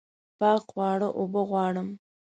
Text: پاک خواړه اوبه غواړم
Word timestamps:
پاک 0.39 0.61
خواړه 0.71 1.07
اوبه 1.19 1.41
غواړم 1.49 1.89